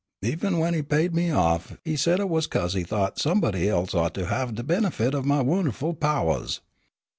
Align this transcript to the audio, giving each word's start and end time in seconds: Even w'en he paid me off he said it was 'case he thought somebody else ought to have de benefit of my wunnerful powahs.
Even 0.23 0.53
w'en 0.53 0.73
he 0.73 0.81
paid 0.81 1.13
me 1.13 1.29
off 1.29 1.77
he 1.85 1.95
said 1.95 2.19
it 2.19 2.27
was 2.27 2.47
'case 2.47 2.73
he 2.73 2.81
thought 2.83 3.19
somebody 3.19 3.69
else 3.69 3.93
ought 3.93 4.15
to 4.15 4.25
have 4.25 4.55
de 4.55 4.63
benefit 4.63 5.13
of 5.13 5.25
my 5.25 5.43
wunnerful 5.43 5.93
powahs. 5.93 6.59